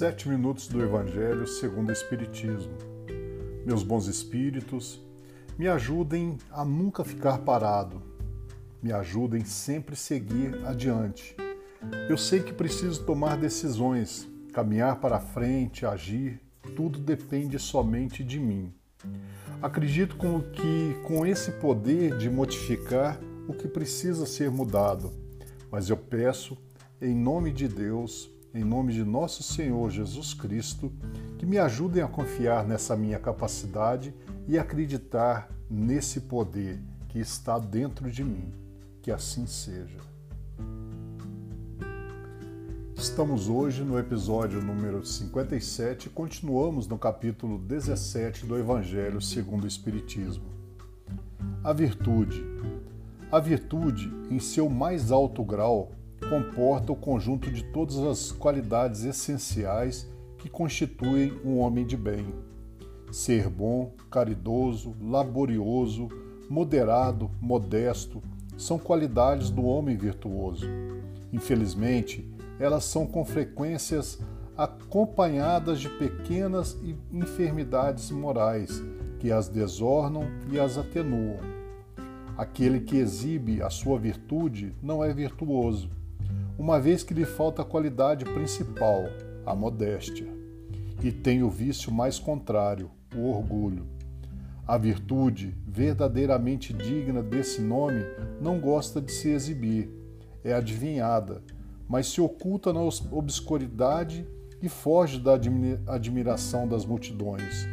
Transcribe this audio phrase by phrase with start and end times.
[0.00, 2.72] Sete minutos do Evangelho segundo o Espiritismo.
[3.66, 4.98] Meus bons espíritos,
[5.58, 8.00] me ajudem a nunca ficar parado.
[8.82, 11.36] Me ajudem sempre seguir adiante.
[12.08, 16.40] Eu sei que preciso tomar decisões, caminhar para frente, agir.
[16.74, 18.72] Tudo depende somente de mim.
[19.60, 25.12] Acredito com que com esse poder de modificar o que precisa ser mudado,
[25.70, 26.56] mas eu peço
[27.02, 30.92] em nome de Deus em nome de nosso Senhor Jesus Cristo,
[31.38, 34.12] que me ajudem a confiar nessa minha capacidade
[34.48, 38.52] e acreditar nesse poder que está dentro de mim.
[39.02, 39.98] Que assim seja.
[42.96, 49.68] Estamos hoje no episódio número 57 e continuamos no capítulo 17 do Evangelho segundo o
[49.68, 50.44] Espiritismo.
[51.62, 52.44] A virtude.
[53.32, 55.92] A virtude, em seu mais alto grau,
[56.28, 62.26] comporta o conjunto de todas as qualidades essenciais que constituem um homem de bem.
[63.10, 66.08] Ser bom, caridoso, laborioso,
[66.48, 68.22] moderado, modesto,
[68.56, 70.66] são qualidades do homem virtuoso.
[71.32, 74.18] Infelizmente, elas são com frequências
[74.56, 76.76] acompanhadas de pequenas
[77.10, 78.82] enfermidades morais
[79.18, 81.38] que as desornam e as atenuam.
[82.36, 85.90] Aquele que exibe a sua virtude não é virtuoso,
[86.60, 89.04] uma vez que lhe falta a qualidade principal,
[89.46, 90.26] a modéstia,
[91.02, 93.86] e tem o vício mais contrário, o orgulho.
[94.66, 98.04] A virtude, verdadeiramente digna desse nome,
[98.42, 99.90] não gosta de se exibir,
[100.44, 101.42] é adivinhada,
[101.88, 104.28] mas se oculta na obscuridade
[104.60, 105.32] e foge da
[105.86, 107.66] admiração das multidões.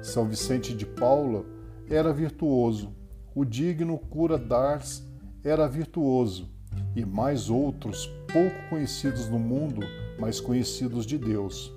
[0.00, 1.44] São Vicente de Paula
[1.88, 2.94] era virtuoso,
[3.34, 5.04] o digno cura d'Ars
[5.42, 6.48] era virtuoso,
[6.94, 9.82] e mais outros pouco conhecidos no mundo,
[10.18, 11.72] mas conhecidos de Deus.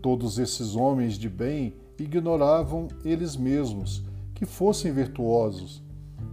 [0.00, 4.04] Todos esses homens de bem ignoravam eles mesmos
[4.34, 5.82] que fossem virtuosos,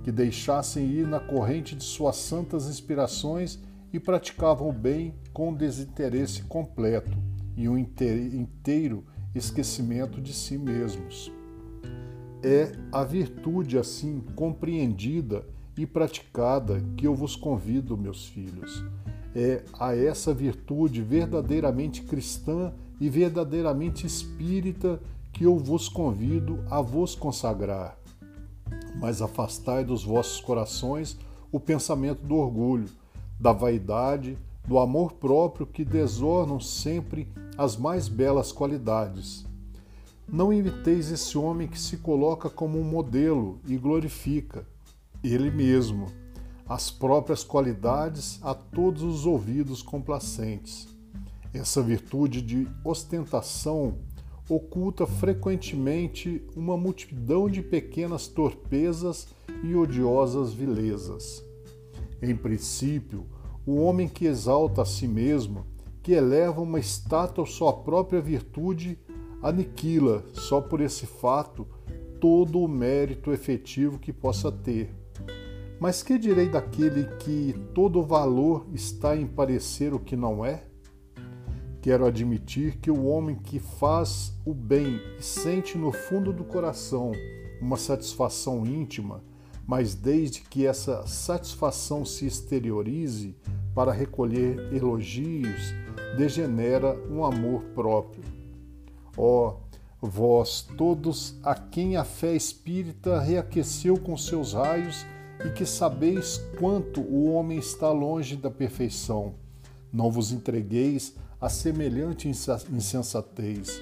[0.03, 3.59] que deixassem ir na corrente de suas santas inspirações
[3.91, 7.17] e praticavam o bem com desinteresse completo
[7.57, 11.31] e um inteiro esquecimento de si mesmos.
[12.43, 15.43] É a virtude assim compreendida
[15.77, 18.83] e praticada que eu vos convido, meus filhos.
[19.35, 25.01] É a essa virtude verdadeiramente cristã e verdadeiramente espírita
[25.33, 27.97] que eu vos convido a vos consagrar.
[28.99, 31.17] Mas afastai dos vossos corações
[31.51, 32.89] o pensamento do orgulho,
[33.37, 39.45] da vaidade, do amor próprio que desornam sempre as mais belas qualidades.
[40.27, 44.65] Não imiteis esse homem que se coloca como um modelo e glorifica
[45.33, 46.07] ele mesmo,
[46.67, 50.87] as próprias qualidades a todos os ouvidos complacentes.
[51.53, 53.99] Essa virtude de ostentação
[54.49, 59.27] oculta frequentemente uma multidão de pequenas torpezas
[59.63, 61.43] e odiosas vilezas.
[62.21, 63.25] Em princípio,
[63.65, 65.65] o homem que exalta a si mesmo,
[66.03, 68.99] que eleva uma estátua à sua própria virtude,
[69.41, 71.67] aniquila, só por esse fato,
[72.19, 75.04] todo o mérito efetivo que possa ter
[75.79, 80.63] mas que direi daquele que todo valor está em parecer o que não é?
[81.81, 87.11] Quero admitir que o homem que faz o bem e sente no fundo do coração
[87.61, 89.23] uma satisfação íntima,
[89.67, 93.35] mas desde que essa satisfação se exteriorize
[93.73, 95.73] para recolher elogios,
[96.17, 98.23] degenera um amor próprio.
[99.17, 99.57] Ó,
[100.01, 105.05] oh, vós todos a quem a fé espírita reaqueceu com seus raios
[105.45, 109.35] e que sabeis quanto o homem está longe da perfeição.
[109.93, 113.81] Não vos entregueis a semelhante insensatez.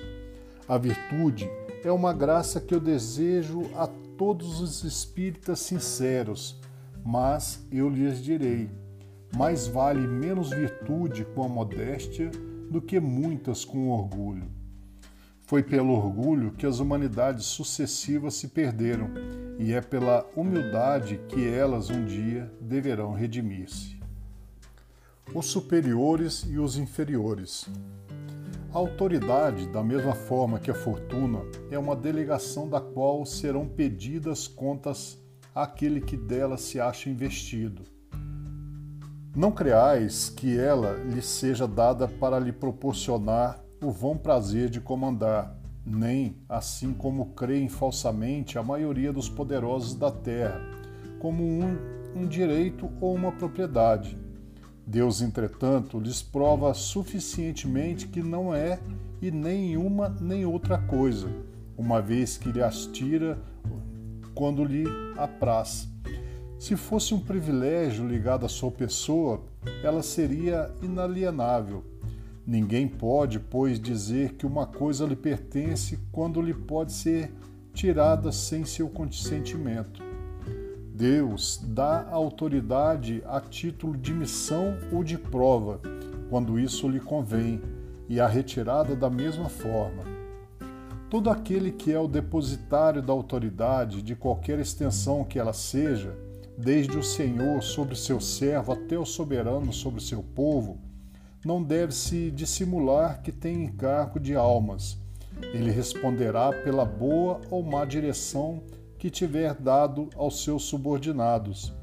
[0.67, 1.49] A virtude
[1.83, 3.87] é uma graça que eu desejo a
[4.17, 6.59] todos os espíritas sinceros,
[7.03, 8.69] mas eu lhes direi:
[9.35, 12.29] mais vale menos virtude com a modéstia
[12.69, 14.51] do que muitas com orgulho.
[15.45, 19.09] Foi pelo orgulho que as humanidades sucessivas se perderam,
[19.57, 23.99] e é pela humildade que elas um dia deverão redimir-se.
[25.33, 27.67] Os superiores e os inferiores.
[28.73, 31.39] A autoridade, da mesma forma que a fortuna,
[31.69, 35.17] é uma delegação da qual serão pedidas contas
[35.53, 37.83] àquele que dela se acha investido.
[39.35, 45.55] Não creais que ela lhe seja dada para lhe proporcionar o vão prazer de comandar,
[45.85, 50.61] nem, assim como creem falsamente a maioria dos poderosos da terra,
[51.19, 51.77] como um,
[52.15, 54.17] um direito ou uma propriedade.
[54.85, 58.79] Deus, entretanto, lhes prova suficientemente que não é
[59.21, 61.29] e nem uma nem outra coisa,
[61.77, 63.37] uma vez que lhe as tira
[64.35, 64.83] quando lhe
[65.17, 65.87] apraz.
[66.59, 69.41] Se fosse um privilégio ligado à sua pessoa,
[69.83, 71.83] ela seria inalienável.
[72.45, 77.31] Ninguém pode, pois, dizer que uma coisa lhe pertence quando lhe pode ser
[77.73, 80.03] tirada sem seu consentimento.
[80.93, 85.79] Deus dá autoridade a título de missão ou de prova,
[86.29, 87.61] quando isso lhe convém,
[88.09, 90.03] e a retirada da mesma forma.
[91.09, 96.15] Todo aquele que é o depositário da autoridade, de qualquer extensão que ela seja,
[96.57, 100.77] desde o Senhor sobre seu servo até o soberano sobre seu povo,
[101.45, 104.97] não deve se dissimular que tem encargo de almas.
[105.53, 108.63] Ele responderá pela boa ou má direção
[108.97, 111.73] que tiver dado aos seus subordinados,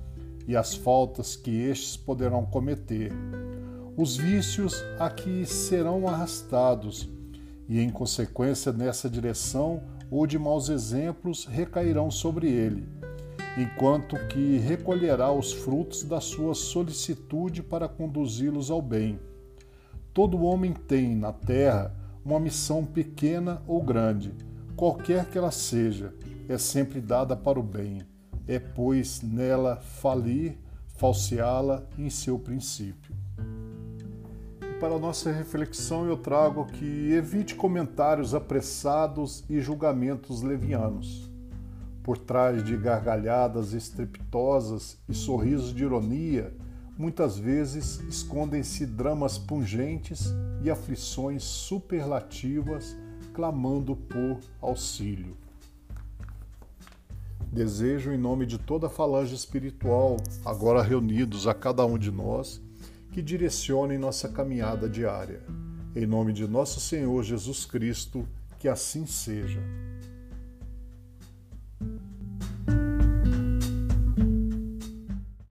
[0.49, 3.13] e as faltas que estes poderão cometer,
[3.97, 7.11] os vícios a que serão arrastados,
[7.69, 12.89] e em consequência nessa direção ou de maus exemplos recairão sobre ele,
[13.59, 19.19] enquanto que recolherá os frutos da sua solicitude para conduzi-los ao bem.
[20.21, 24.35] Todo homem tem na terra uma missão pequena ou grande,
[24.77, 26.15] qualquer que ela seja,
[26.47, 28.03] é sempre dada para o bem.
[28.47, 30.59] É, pois, nela falir,
[30.89, 33.17] falseá-la em seu princípio.
[34.79, 41.33] Para nossa reflexão, eu trago que evite comentários apressados e julgamentos levianos.
[42.03, 46.55] Por trás de gargalhadas estrepitosas e sorrisos de ironia,
[47.01, 52.95] muitas vezes escondem-se dramas pungentes e aflições superlativas
[53.33, 55.35] clamando por auxílio.
[57.51, 62.61] Desejo, em nome de toda a falange espiritual, agora reunidos a cada um de nós,
[63.11, 65.43] que direcionem nossa caminhada diária.
[65.97, 69.61] Em nome de nosso Senhor Jesus Cristo, que assim seja.